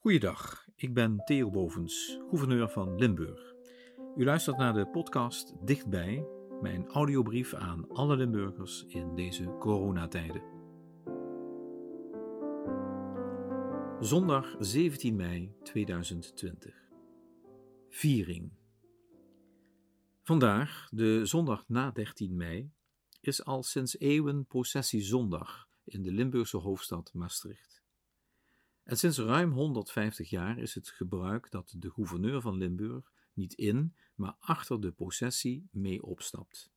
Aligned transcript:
Goeiedag, 0.00 0.66
ik 0.76 0.94
ben 0.94 1.24
Theo 1.24 1.50
Bovens, 1.50 2.18
gouverneur 2.28 2.68
van 2.68 2.98
Limburg. 2.98 3.54
U 4.16 4.24
luistert 4.24 4.56
naar 4.56 4.72
de 4.72 4.86
podcast 4.86 5.66
Dichtbij, 5.66 6.26
mijn 6.60 6.86
audiobrief 6.86 7.54
aan 7.54 7.88
alle 7.88 8.16
Limburgers 8.16 8.84
in 8.88 9.14
deze 9.14 9.56
coronatijden. 9.58 10.42
Zondag 14.00 14.56
17 14.58 15.16
mei 15.16 15.52
2020. 15.62 16.74
Viering. 17.88 18.52
Vandaag, 20.22 20.88
de 20.90 21.26
zondag 21.26 21.64
na 21.68 21.90
13 21.90 22.36
mei, 22.36 22.70
is 23.20 23.44
al 23.44 23.62
sinds 23.62 23.98
eeuwen 23.98 24.46
processiezondag 24.46 25.68
in 25.84 26.02
de 26.02 26.12
Limburgse 26.12 26.56
hoofdstad 26.56 27.10
Maastricht. 27.14 27.86
En 28.88 28.96
sinds 28.96 29.18
ruim 29.18 29.52
150 29.52 30.30
jaar 30.30 30.58
is 30.58 30.74
het 30.74 30.88
gebruik 30.88 31.50
dat 31.50 31.74
de 31.76 31.90
gouverneur 31.90 32.40
van 32.40 32.56
Limburg 32.56 33.12
niet 33.32 33.52
in, 33.52 33.94
maar 34.14 34.36
achter 34.38 34.80
de 34.80 34.92
processie 34.92 35.68
mee 35.70 36.02
opstapt. 36.02 36.70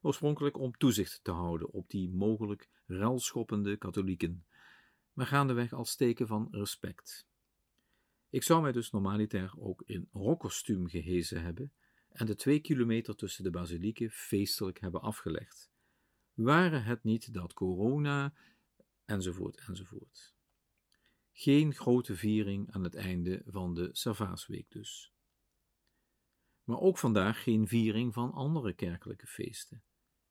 Oorspronkelijk 0.00 0.58
om 0.58 0.76
toezicht 0.76 1.20
te 1.24 1.30
houden 1.30 1.70
op 1.70 1.90
die 1.90 2.10
mogelijk 2.10 2.68
ruilschoppende 2.86 3.76
katholieken, 3.76 4.46
maar 5.12 5.26
gaandeweg 5.26 5.72
als 5.72 5.96
teken 5.96 6.26
van 6.26 6.48
respect. 6.50 7.26
Ik 8.30 8.42
zou 8.42 8.62
mij 8.62 8.72
dus 8.72 8.90
normaliter 8.90 9.52
ook 9.58 9.82
in 9.86 10.08
rokkostuum 10.12 10.88
gehezen 10.88 11.42
hebben 11.42 11.72
en 12.08 12.26
de 12.26 12.34
twee 12.34 12.60
kilometer 12.60 13.16
tussen 13.16 13.44
de 13.44 13.50
basilieken 13.50 14.10
feestelijk 14.10 14.80
hebben 14.80 15.00
afgelegd. 15.00 15.70
Waren 16.34 16.84
het 16.84 17.04
niet 17.04 17.34
dat 17.34 17.52
corona, 17.52 18.34
enzovoort, 19.04 19.56
enzovoort. 19.66 20.34
Geen 21.38 21.74
grote 21.74 22.16
viering 22.16 22.72
aan 22.72 22.84
het 22.84 22.94
einde 22.94 23.42
van 23.46 23.74
de 23.74 23.88
Servaasweek 23.92 24.70
dus. 24.70 25.12
Maar 26.64 26.80
ook 26.80 26.98
vandaag 26.98 27.42
geen 27.42 27.68
viering 27.68 28.14
van 28.14 28.32
andere 28.32 28.72
kerkelijke 28.72 29.26
feesten, 29.26 29.82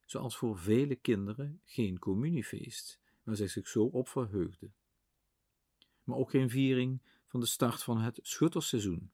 zoals 0.05 0.37
voor 0.37 0.57
vele 0.59 0.95
kinderen 0.95 1.61
geen 1.63 1.99
communiefeest, 1.99 2.99
waar 3.23 3.35
zij 3.35 3.47
zich 3.47 3.67
zo 3.67 3.83
op 3.83 4.07
verheugden. 4.07 4.75
Maar 6.03 6.17
ook 6.17 6.29
geen 6.29 6.49
viering 6.49 7.01
van 7.27 7.39
de 7.39 7.45
start 7.45 7.83
van 7.83 8.01
het 8.01 8.19
schutterseizoen, 8.21 9.11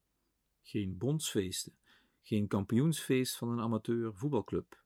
geen 0.62 0.98
bondsfeesten, 0.98 1.78
geen 2.22 2.48
kampioensfeest 2.48 3.38
van 3.38 3.50
een 3.50 3.62
amateur 3.62 4.16
voetbalclub, 4.16 4.84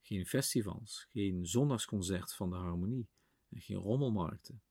geen 0.00 0.26
festivals, 0.26 1.06
geen 1.10 1.46
zondagsconcert 1.46 2.34
van 2.34 2.50
de 2.50 2.56
harmonie 2.56 3.08
en 3.48 3.60
geen 3.60 3.76
rommelmarkten. 3.76 4.62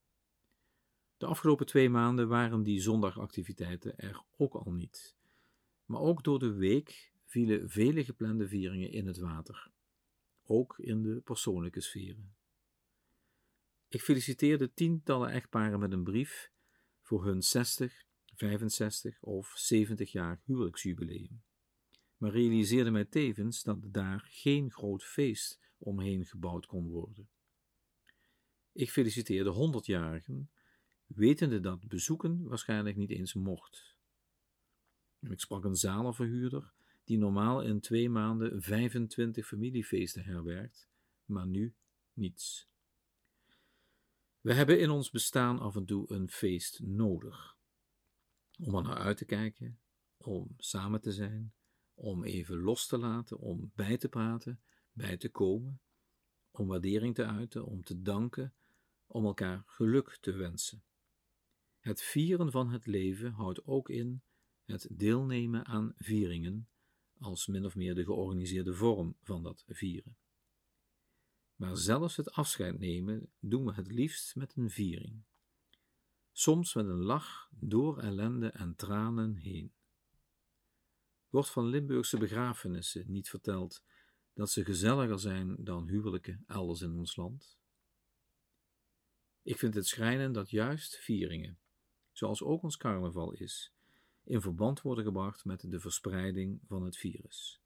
De 1.21 1.27
afgelopen 1.27 1.65
twee 1.65 1.89
maanden 1.89 2.27
waren 2.27 2.63
die 2.63 2.81
zondagactiviteiten 2.81 3.97
er 3.97 4.23
ook 4.37 4.53
al 4.53 4.71
niet. 4.71 5.15
Maar 5.85 5.99
ook 5.99 6.23
door 6.23 6.39
de 6.39 6.53
week 6.53 7.13
vielen 7.25 7.69
vele 7.69 8.03
geplande 8.03 8.47
vieringen 8.47 8.91
in 8.91 9.07
het 9.07 9.17
water, 9.17 9.71
ook 10.43 10.79
in 10.79 11.01
de 11.01 11.21
persoonlijke 11.23 11.81
sferen. 11.81 12.35
Ik 13.87 14.01
feliciteerde 14.01 14.73
tientallen 14.73 15.29
echtparen 15.29 15.79
met 15.79 15.91
een 15.91 16.03
brief 16.03 16.51
voor 17.01 17.25
hun 17.25 17.41
60, 17.41 18.05
65 18.35 19.21
of 19.21 19.51
70 19.55 20.11
jaar 20.11 20.41
huwelijksjubileum, 20.43 21.41
maar 22.17 22.31
realiseerde 22.31 22.91
mij 22.91 23.05
tevens 23.05 23.63
dat 23.63 23.77
daar 23.93 24.27
geen 24.29 24.71
groot 24.71 25.03
feest 25.03 25.59
omheen 25.77 26.25
gebouwd 26.25 26.65
kon 26.65 26.89
worden. 26.89 27.29
Ik 28.71 28.91
feliciteerde 28.91 29.53
100-jarigen 29.53 30.59
wetende 31.15 31.59
dat 31.59 31.87
bezoeken 31.87 32.43
waarschijnlijk 32.47 32.95
niet 32.95 33.09
eens 33.09 33.33
mocht. 33.33 33.95
Ik 35.19 35.39
sprak 35.39 35.63
een 35.63 35.75
zalenverhuurder 35.75 36.73
die 37.03 37.17
normaal 37.17 37.61
in 37.61 37.79
twee 37.79 38.09
maanden 38.09 38.61
25 38.61 39.47
familiefeesten 39.47 40.23
herbergt, 40.23 40.89
maar 41.25 41.47
nu 41.47 41.73
niets. 42.13 42.69
We 44.41 44.53
hebben 44.53 44.79
in 44.79 44.89
ons 44.89 45.09
bestaan 45.09 45.59
af 45.59 45.75
en 45.75 45.85
toe 45.85 46.13
een 46.13 46.29
feest 46.29 46.79
nodig. 46.83 47.57
Om 48.59 48.75
er 48.75 48.83
naar 48.83 48.97
uit 48.97 49.17
te 49.17 49.25
kijken, 49.25 49.79
om 50.17 50.53
samen 50.57 51.01
te 51.01 51.11
zijn, 51.11 51.53
om 51.93 52.23
even 52.23 52.59
los 52.59 52.87
te 52.87 52.97
laten, 52.97 53.39
om 53.39 53.71
bij 53.75 53.97
te 53.97 54.09
praten, 54.09 54.61
bij 54.91 55.17
te 55.17 55.29
komen, 55.29 55.81
om 56.51 56.67
waardering 56.67 57.15
te 57.15 57.25
uiten, 57.25 57.65
om 57.65 57.83
te 57.83 58.01
danken, 58.01 58.53
om 59.07 59.25
elkaar 59.25 59.63
geluk 59.65 60.17
te 60.21 60.31
wensen. 60.31 60.83
Het 61.81 62.01
vieren 62.01 62.51
van 62.51 62.69
het 62.69 62.85
leven 62.85 63.31
houdt 63.31 63.65
ook 63.65 63.89
in 63.89 64.23
het 64.65 64.87
deelnemen 64.91 65.65
aan 65.65 65.93
vieringen, 65.97 66.69
als 67.19 67.47
min 67.47 67.65
of 67.65 67.75
meer 67.75 67.95
de 67.95 68.03
georganiseerde 68.03 68.73
vorm 68.73 69.17
van 69.21 69.43
dat 69.43 69.63
vieren. 69.67 70.17
Maar 71.55 71.77
zelfs 71.77 72.15
het 72.15 72.31
afscheid 72.31 72.79
nemen 72.79 73.31
doen 73.39 73.65
we 73.65 73.73
het 73.73 73.91
liefst 73.91 74.35
met 74.35 74.55
een 74.55 74.69
viering. 74.69 75.23
Soms 76.31 76.73
met 76.73 76.85
een 76.85 77.03
lach 77.03 77.49
door 77.51 77.99
ellende 77.99 78.47
en 78.49 78.75
tranen 78.75 79.35
heen. 79.35 79.73
Wordt 81.29 81.49
van 81.49 81.65
Limburgse 81.65 82.17
begrafenissen 82.17 83.11
niet 83.11 83.29
verteld 83.29 83.83
dat 84.33 84.49
ze 84.51 84.65
gezelliger 84.65 85.19
zijn 85.19 85.63
dan 85.63 85.87
huwelijken 85.87 86.43
elders 86.47 86.81
in 86.81 86.91
ons 86.91 87.15
land? 87.15 87.59
Ik 89.41 89.57
vind 89.57 89.73
het 89.73 89.87
schrijnend 89.87 90.33
dat 90.33 90.49
juist 90.49 90.95
vieringen, 90.95 91.59
zoals 92.11 92.43
ook 92.43 92.63
ons 92.63 92.77
carnaval 92.77 93.33
is, 93.33 93.73
in 94.23 94.41
verband 94.41 94.81
worden 94.81 95.03
gebracht 95.03 95.45
met 95.45 95.71
de 95.71 95.79
verspreiding 95.79 96.61
van 96.67 96.83
het 96.83 96.97
virus. 96.97 97.61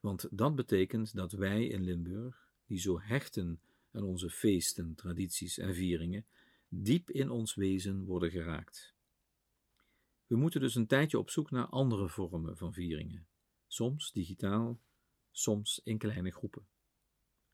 Want 0.00 0.28
dat 0.30 0.54
betekent 0.54 1.14
dat 1.14 1.32
wij 1.32 1.66
in 1.66 1.82
Limburg, 1.82 2.52
die 2.66 2.78
zo 2.78 3.00
hechten 3.00 3.60
aan 3.92 4.02
onze 4.02 4.30
feesten, 4.30 4.94
tradities 4.94 5.58
en 5.58 5.74
vieringen, 5.74 6.26
diep 6.68 7.10
in 7.10 7.30
ons 7.30 7.54
wezen 7.54 8.04
worden 8.04 8.30
geraakt. 8.30 8.94
We 10.26 10.36
moeten 10.36 10.60
dus 10.60 10.74
een 10.74 10.86
tijdje 10.86 11.18
op 11.18 11.30
zoek 11.30 11.50
naar 11.50 11.66
andere 11.66 12.08
vormen 12.08 12.56
van 12.56 12.72
vieringen, 12.72 13.26
soms 13.66 14.12
digitaal, 14.12 14.80
soms 15.30 15.80
in 15.84 15.98
kleine 15.98 16.30
groepen. 16.30 16.66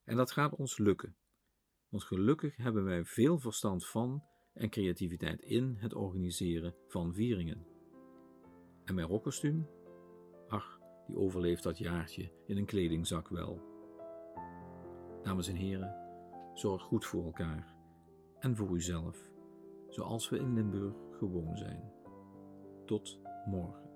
En 0.05 0.17
dat 0.17 0.33
gaat 0.33 0.55
ons 0.55 0.79
lukken, 0.79 1.17
want 1.89 2.05
gelukkig 2.05 2.57
hebben 2.57 2.85
wij 2.85 3.05
veel 3.05 3.39
verstand 3.39 3.87
van 3.87 4.25
en 4.55 4.69
creativiteit 4.71 5.43
in 5.43 5.77
het 5.79 5.95
organiseren 5.95 6.75
van 6.87 7.15
vieringen. 7.15 7.67
En 8.85 8.95
mijn 8.95 9.07
rokkostuum? 9.07 9.67
Ach, 10.49 10.81
die 11.07 11.17
overleeft 11.17 11.63
dat 11.63 11.79
jaartje 11.79 12.31
in 12.47 12.57
een 12.57 12.65
kledingzak 12.65 13.29
wel. 13.29 13.61
Dames 15.23 15.49
en 15.49 15.57
heren, 15.57 15.97
zorg 16.55 16.83
goed 16.83 17.05
voor 17.05 17.25
elkaar 17.25 17.77
en 18.39 18.57
voor 18.57 18.75
uzelf, 18.75 19.31
zoals 19.89 20.29
we 20.29 20.39
in 20.39 20.55
Limburg 20.55 20.95
gewoon 21.11 21.57
zijn. 21.57 21.93
Tot 22.85 23.21
morgen. 23.47 23.94